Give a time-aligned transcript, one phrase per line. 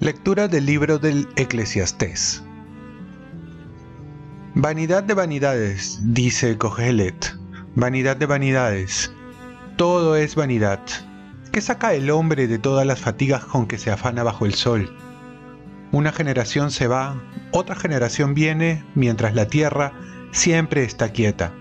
[0.00, 2.42] Lectura del libro del Eclesiastés.
[4.54, 7.36] Vanidad de vanidades, dice Cogelet.
[7.74, 9.12] Vanidad de vanidades.
[9.76, 10.80] Todo es vanidad.
[11.52, 14.90] ¿Qué saca el hombre de todas las fatigas con que se afana bajo el sol?
[15.92, 19.92] Una generación se va, otra generación viene, mientras la tierra
[20.30, 21.52] siempre está quieta.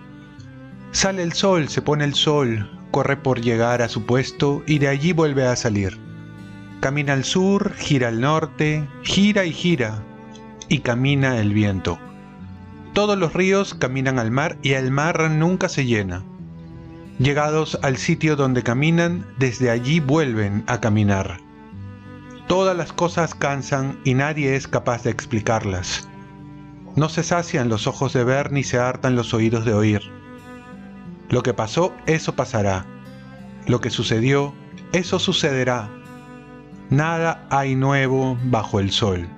[0.92, 4.88] Sale el sol, se pone el sol, corre por llegar a su puesto y de
[4.88, 5.98] allí vuelve a salir.
[6.80, 10.04] Camina al sur, gira al norte, gira y gira,
[10.68, 12.00] y camina el viento.
[12.94, 16.24] Todos los ríos caminan al mar y el mar nunca se llena.
[17.18, 21.49] Llegados al sitio donde caminan, desde allí vuelven a caminar.
[22.50, 26.10] Todas las cosas cansan y nadie es capaz de explicarlas.
[26.96, 30.02] No se sacian los ojos de ver ni se hartan los oídos de oír.
[31.30, 32.88] Lo que pasó, eso pasará.
[33.68, 34.56] Lo que sucedió,
[34.94, 35.92] eso sucederá
[36.90, 39.30] Nada hay nuevo bajo el sol.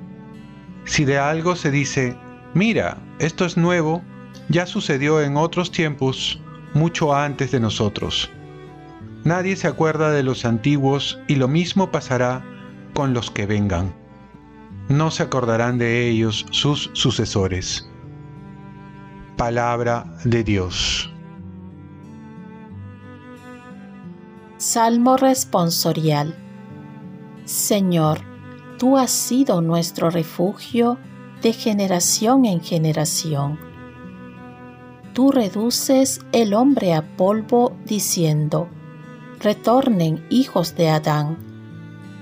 [0.85, 2.15] Si de algo se dice,
[2.53, 4.01] mira, esto es nuevo,
[4.47, 6.39] ya sucedió en otros tiempos,
[6.73, 8.31] mucho antes de nosotros.
[9.25, 12.41] Nadie se acuerda de los antiguos y lo mismo pasará
[12.93, 13.93] con los que vengan.
[14.89, 17.89] No se acordarán de ellos sus sucesores.
[19.37, 21.11] Palabra de Dios.
[24.57, 26.35] Salmo responsorial
[27.45, 28.21] Señor,
[28.77, 30.97] tú has sido nuestro refugio
[31.41, 33.59] de generación en generación.
[35.13, 38.69] Tú reduces el hombre a polvo diciendo,
[39.39, 41.50] retornen hijos de Adán.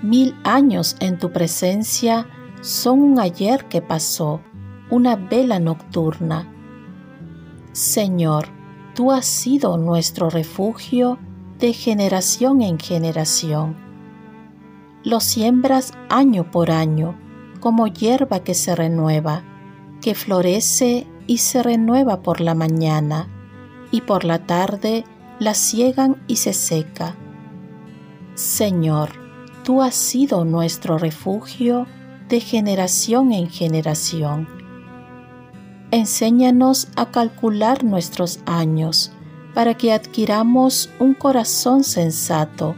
[0.02, 2.28] Mil años en tu presencia
[2.61, 4.42] son un ayer que pasó,
[4.89, 6.52] una vela nocturna.
[7.72, 8.47] Señor,
[8.95, 11.20] tú has sido nuestro refugio
[11.59, 13.89] de generación en generación
[15.04, 17.15] lo siembras año por año,
[17.61, 19.43] como hierba que se renueva,
[20.02, 23.30] que florece y se renueva por la mañana,
[23.92, 25.05] y por la tarde
[25.39, 27.15] la ciegan y se seca.
[28.36, 29.11] Señor,
[29.69, 31.85] tú has sido nuestro refugio
[32.27, 34.47] de generación en generación.
[35.91, 39.11] Enséñanos a calcular nuestros años
[39.53, 42.75] para que adquiramos un corazón sensato.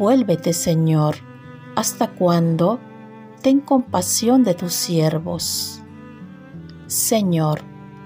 [0.00, 1.18] Vuélvete, Señor,
[1.76, 2.80] ¿Hasta cuándo?
[3.40, 5.80] Ten compasión de tus siervos.
[6.88, 7.60] Señor,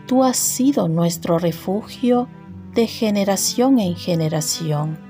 [0.06, 2.28] tú has sido nuestro refugio
[2.74, 5.09] de generación en generación.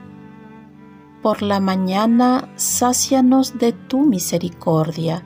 [1.22, 5.22] Por la mañana sácianos de tu misericordia,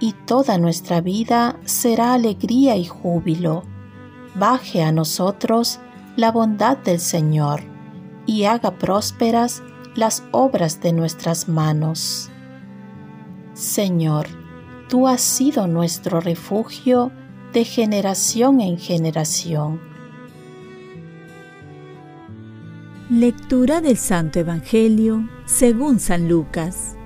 [0.00, 3.62] y toda nuestra vida será alegría y júbilo.
[4.34, 5.80] Baje a nosotros
[6.16, 7.62] la bondad del Señor,
[8.26, 9.62] y haga prósperas
[9.94, 12.30] las obras de nuestras manos.
[13.52, 14.26] Señor,
[14.88, 17.12] tú has sido nuestro refugio
[17.52, 19.93] de generación en generación.
[23.16, 26.96] Lectura del Santo Evangelio según San Lucas.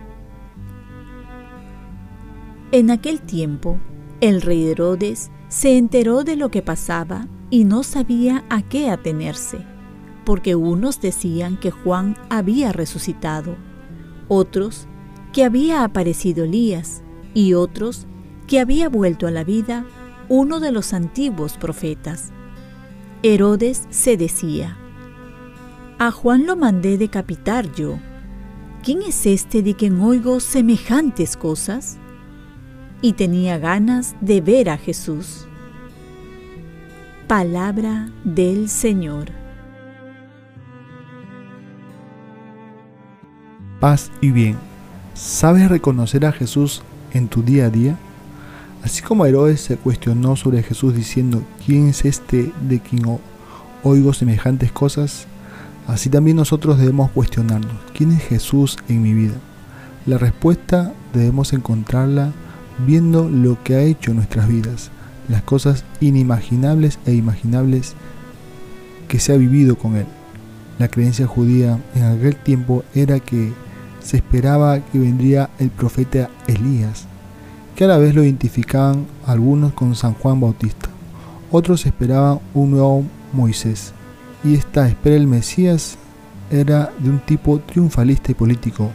[2.73, 3.79] En aquel tiempo,
[4.23, 9.59] el rey Herodes se enteró de lo que pasaba y no sabía a qué atenerse,
[10.25, 13.57] porque unos decían que Juan había resucitado,
[14.29, 14.89] otros
[15.35, 17.03] que había aparecido Elías
[17.35, 18.07] y otros
[18.47, 19.85] que había vuelto a la vida
[20.31, 22.31] uno de los antiguos profetas.
[23.23, 24.79] Herodes se decía,
[25.99, 27.99] A Juan lo mandé decapitar yo.
[28.85, 31.99] ¿Quién es este de quien oigo semejantes cosas?
[33.03, 35.49] Y tenía ganas de ver a Jesús.
[37.27, 39.33] Palabra del Señor.
[43.81, 44.69] Paz y bien
[45.15, 46.83] ¿Sabes reconocer a Jesús
[47.13, 47.99] en tu día a día?
[48.85, 53.19] Así como Herodes se cuestionó sobre Jesús diciendo, ¿quién es este de quien
[53.83, 55.27] oigo semejantes cosas?
[55.89, 59.37] Así también nosotros debemos cuestionarnos, ¿quién es Jesús en mi vida?
[60.05, 62.33] La respuesta debemos encontrarla
[62.87, 64.91] viendo lo que ha hecho en nuestras vidas,
[65.31, 67.95] las cosas inimaginables e imaginables
[69.09, 70.05] que se ha vivido con Él.
[70.79, 73.55] La creencia judía en aquel tiempo era que
[74.01, 77.07] se esperaba que vendría el profeta Elías,
[77.75, 80.91] que a la vez lo identificaban algunos con San Juan Bautista.
[81.51, 83.95] Otros esperaban un nuevo Moisés.
[84.45, 85.99] Y esta espera del Mesías
[86.51, 88.91] era de un tipo triunfalista y político.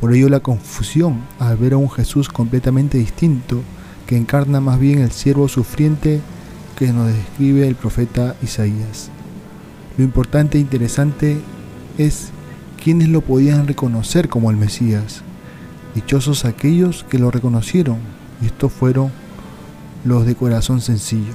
[0.00, 3.62] Por ello la confusión al ver a un Jesús completamente distinto,
[4.06, 6.20] que encarna más bien el siervo sufriente
[6.76, 9.10] que nos describe el profeta Isaías.
[9.96, 11.40] Lo importante e interesante
[11.98, 12.30] es
[12.82, 15.22] quienes lo podían reconocer como el Mesías.
[15.94, 17.98] Dichosos aquellos que lo reconocieron,
[18.40, 19.10] y estos fueron
[20.04, 21.34] los de corazón sencillo.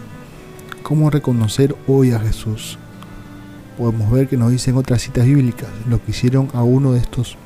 [0.81, 2.77] ¿Cómo reconocer hoy a Jesús?
[3.77, 7.37] Podemos ver que nos dicen otras citas bíblicas, lo que hicieron a uno de estos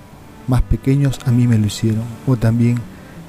[0.47, 2.79] más pequeños a mí me lo hicieron, o también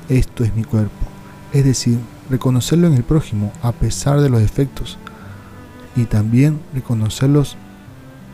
[0.09, 1.07] esto es mi cuerpo.
[1.53, 1.99] Es decir,
[2.31, 4.99] reconocerlo en el prójimo a pesar de los defectos
[5.97, 7.57] y también reconocerlos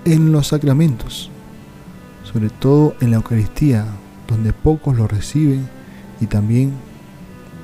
[0.05, 1.31] en los sacramentos,
[2.23, 3.87] sobre todo en la Eucaristía,
[4.29, 5.69] donde pocos lo reciben
[6.21, 6.73] y también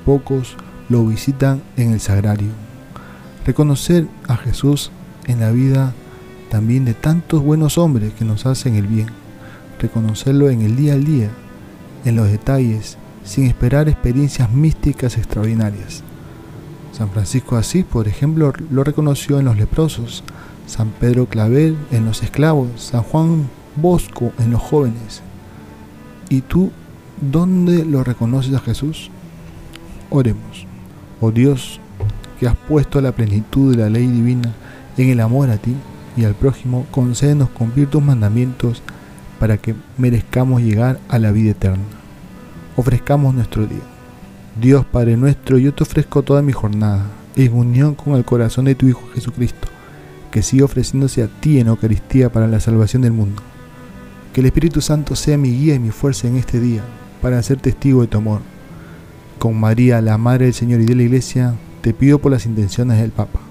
[0.05, 0.55] pocos
[0.89, 2.49] lo visitan en el sagrario.
[3.45, 4.91] Reconocer a Jesús
[5.27, 5.93] en la vida
[6.51, 9.07] también de tantos buenos hombres que nos hacen el bien.
[9.79, 11.29] Reconocerlo en el día al día,
[12.03, 16.03] en los detalles, sin esperar experiencias místicas extraordinarias.
[16.91, 20.25] San Francisco de Asís, por ejemplo, lo reconoció en los leprosos,
[20.67, 23.47] San Pedro Clavel en los esclavos, San Juan
[23.77, 25.21] Bosco en los jóvenes.
[26.27, 26.69] ¿Y tú
[27.21, 29.09] dónde lo reconoces a Jesús?
[30.09, 30.67] Oremos.
[31.21, 31.79] Oh Dios,
[32.41, 34.53] que has puesto la plenitud de la ley divina
[34.97, 35.75] en el amor a ti
[36.15, 38.81] y al prójimo, concédenos cumplir tus mandamientos
[39.39, 41.83] para que merezcamos llegar a la vida eterna.
[42.75, 43.81] Ofrezcamos nuestro día.
[44.59, 47.05] Dios Padre nuestro, yo te ofrezco toda mi jornada,
[47.35, 49.67] en unión con el corazón de tu Hijo Jesucristo,
[50.29, 53.41] que sigue ofreciéndose a ti en Eucaristía para la salvación del mundo.
[54.33, 56.83] Que el Espíritu Santo sea mi guía y mi fuerza en este día,
[57.21, 58.41] para ser testigo de tu amor.
[59.39, 62.99] Con María, la Madre del Señor y de la Iglesia, te pido por las intenciones
[62.99, 63.50] del Papa.